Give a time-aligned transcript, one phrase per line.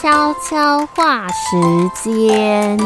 [0.00, 1.56] 悄悄话时
[2.02, 2.78] 间。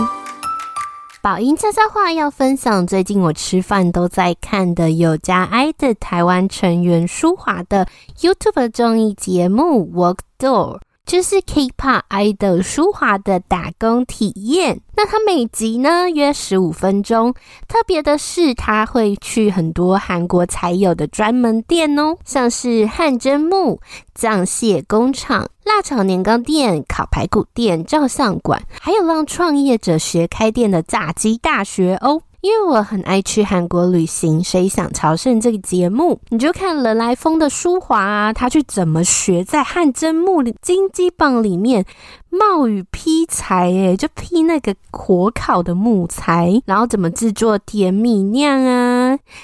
[1.22, 7.86] 宝音悄悄话要分享，最近我吃饭都在看的有加 I 的台湾成员舒华的
[8.20, 10.78] YouTube 综艺节目《Walk Door》。
[11.06, 14.80] 就是 K-pop idol 舒华的打工体验。
[14.96, 17.34] 那他每集呢约十五分钟，
[17.68, 23.80] 特别的是他会去很多韩国才有的专门店哦，像是汗蒸幕、
[24.14, 32.22] 酱蟹工厂、辣炒年糕店、烤排骨店、照相馆，还有让创业者学开店的炸鸡大学哦。
[32.44, 41.86] 因为我很爱去韩国旅行，所以想朝圣这个节目，你就看人来疯的舒华啊，他去怎么学在汗蒸木里金鸡棒里面。
[42.28, 48.93] 冒雨劈柴，诶，就劈那个火烤的木材，然后怎么制作甜米酿啊？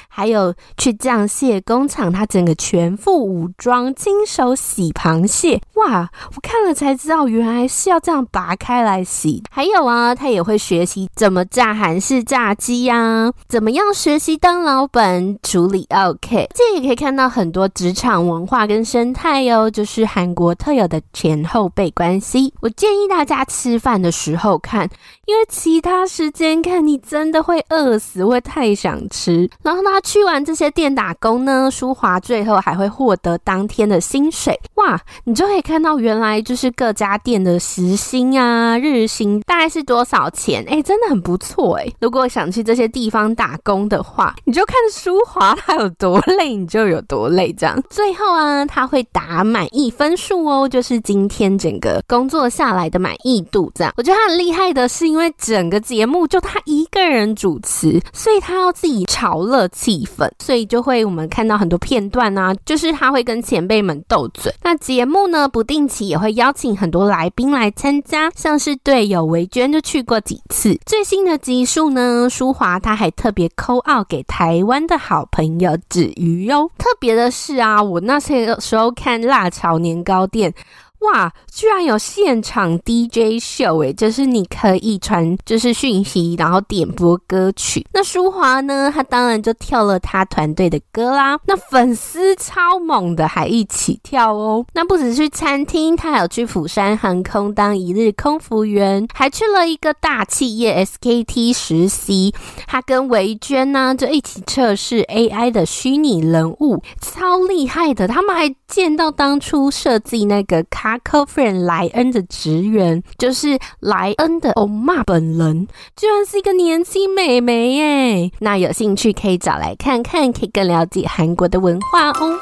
[0.09, 5.61] 还有去酱蟹工厂，他整个全副武装，亲手洗螃蟹。
[5.75, 9.43] 哇，我看了才知道，原来是要这样拔开来洗。
[9.51, 16.49] 还有啊，他也会学习怎么炸韩式炸鸡呀，怎么样学习当老板，处理 OK。
[16.54, 22.52] 这也可以看到很多职场文化跟生态哟，就是韩国特有的前后辈关系。
[22.60, 22.69] 我。
[22.80, 24.88] 建议大家吃饭的时候看，
[25.30, 29.48] 因为其他时间看你真的会饿死，会太想吃。
[29.62, 34.58] 然后他去完这些店打工呢，舒华最后还会获得当天的薪水。
[34.74, 40.64] 哇，你就可以看到原来就是各家店的时薪啊、日薪大概是多少钱？
[40.68, 41.86] 哎，真的很不错哎。
[42.01, 47.52] 如果想去这些地方打工的话，你就看舒华他有多累，你就有多累。
[47.52, 64.50] 这样最后啊，他会打满意分数哦，就是今天整个工作下来的满意度，这样我觉得他很厉害的是，因为因为整个节目就他一个人主持，所以他要自己炒热气氛，所以就会我们看到很多片段啊，就是他会跟前辈们斗嘴。
[64.62, 70.75] 那节目呢，不定期也会邀请很多来宾来参加，像是队友维娟就去过几次。
[70.87, 76.70] 最新的集数呢，舒华他还特别抠傲给台湾的好朋友子瑜哟。
[76.78, 80.54] 特别的是啊，我那些时候看辣炒年糕店。
[81.00, 87.87] 哇，居然有现场 DJ 秀诶，就是你可以传就是讯息，然后点播歌曲。
[87.93, 91.38] 那舒华呢，他当然就跳了他团队的歌啦。
[91.47, 94.65] 那粉丝超猛的，还一起跳哦。
[94.75, 102.34] 那不只是去餐厅，他还有去釜山航空当一日空服员，还去了一个大企业 SKT 实习。
[102.67, 108.06] 他跟维娟呢就一起测试 AI 的虚拟人物，超厉害的。
[108.06, 110.97] 他们还见到当初设计那个卡。
[111.03, 115.66] Cofriend 莱恩的职员就是莱恩的欧妈本人，
[115.97, 118.31] 居然是一个年轻美眉耶！
[118.38, 122.38] 那有兴趣可以找来看看，可以更了解韩国的文化哦。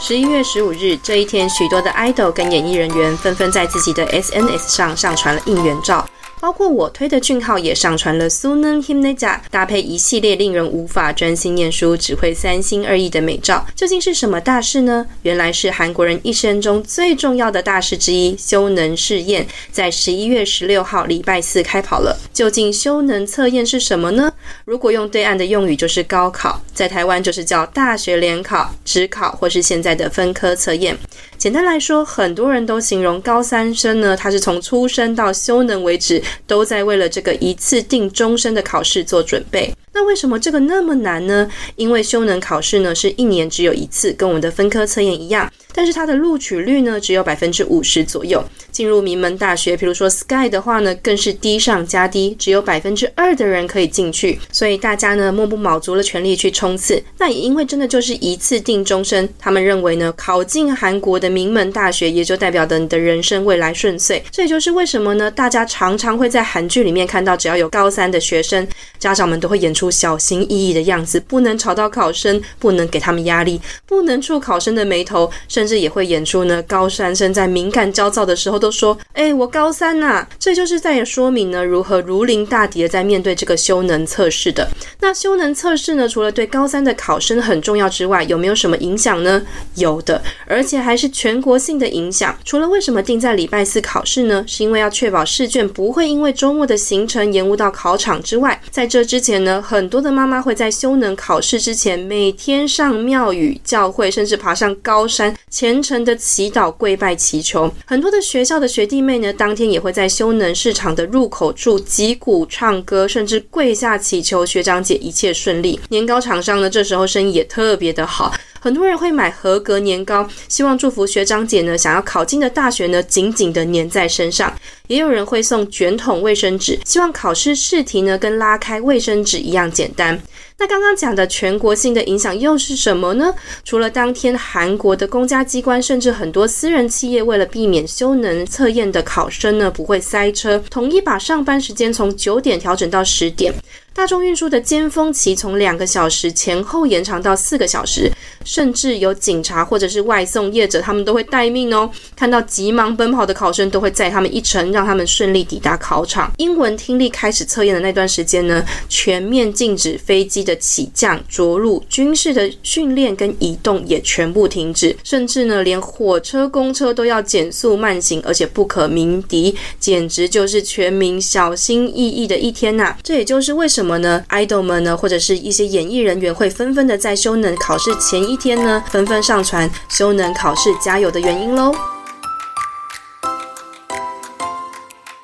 [0.00, 6.04] 十一月十五日这一天，许多的 idol 跟演艺人员纷纷在自己的 SNS 上上传了应援照。
[6.42, 13.64] 包括我推的俊浩也上传了苏嫩 himneja 搭配一系列令人无法专心念书、只会三心二意的美照。
[13.76, 15.06] 究竟是什么大事呢？
[15.22, 22.18] 原来是韩国人一生中最重要的大事之一——修能试验，在十一月十六号礼拜四开跑了。
[22.32, 24.32] 究竟修能测验是什么呢？
[24.64, 30.98] 如果用对岸的用语就是高考，在台湾就是叫大学联考、职考或是现在的分科测验。
[31.38, 39.72] 简单来说，很多人都形容高三生呢，他是从出生到修能为止，都在为了这个一次定终身的考试做准备。
[39.94, 41.50] 那为什么这个那么难呢？
[41.76, 45.52] 因为修能考试呢，是一年只有一次，跟我们的分科测验一样。
[45.74, 48.42] 但是它的录取率呢，只有百分之五十左右。
[48.70, 54.38] 进入名门大学，比如说 Sky 的话呢，更是低上加低，只有百分之二的人可以进去。
[54.50, 57.02] 所以大家呢，默不卯足了全力去冲刺。
[57.18, 64.24] 那也因为真的就是一次定终身，他们认为呢，考进韩国的名门大学，也就代表着你的人生未来顺遂。
[64.30, 68.66] 这也就是为什么呢，大家常常会在韩剧里面看到，只要有高三的学生，
[68.98, 84.68] 家长们都会演出小心翼翼的样子，不能吵到考生，不能给他们压力，不能触考生的眉头，甚甚至也会演出呢，高三生在敏感焦躁的时候都说：“哎，我高三呐。”这就是在说明呢，如何如临大敌的在面对这个修能测试的。
[84.98, 89.40] 那修能测试呢，除了对高三的考生很重要之外，有没有什么影响呢？
[89.76, 92.36] 有的，而且还是全国性的影响。
[92.44, 94.44] 除了为什么定在礼拜四考试呢？
[94.48, 98.60] 是因为要确保试卷不会因为周末的行程延误到考场之外。
[98.72, 107.70] 在这之前呢，很多的妈妈会在修能考试之前，每天上庙宇、教会，甚至爬上高山，虔诚的祈祷、跪拜、祈求。
[107.84, 115.78] 很多的学校的学弟妹呢，当天也会在修能市场的入口处击鼓、唱歌，甚至跪下祈求学长姐一切顺利。
[115.90, 118.32] 年糕厂商呢，这时候生意也特别的好。
[118.58, 124.54] 很多人会买合格年糕，希望祝福学长姐呢想要考进的大学呢紧紧的粘在身上。
[124.92, 130.20] 也有人会送卷筒卫生纸，希望考试试题呢跟拉开卫生纸一样简单。
[130.58, 133.34] 那刚刚讲的全国性的影响又是什么呢？
[133.64, 143.50] 除了当天韩国的公家机关，甚至很多私人企业为了避免修能测验的考生呢不会塞车，统一把上班时间从九点调整到十点。
[143.94, 148.10] 大众运输的尖峰期从两个小时前后延长到四个小时，
[148.42, 151.88] 甚至有警察或者是外送业者，他们都会待命哦。
[152.16, 156.32] 看到急忙奔跑的考生，都会载他们一程，让他们顺利抵达考场。
[156.38, 173.81] 英文听力开始测验的那段时间呢，全面禁止飞机的起降、着陆，军事的训练跟移动也全部停止，甚至呢，连火车、公车都要减速慢行，而且不可鸣笛，简直就是全民小心翼翼的一天呐、这也就是为什么。
[173.82, 181.74] 什么呢爱豆们呢，或者是一些演艺人员会纷纷的在修能考试前一天呢，纷纷上传修能考试加油的原因喽。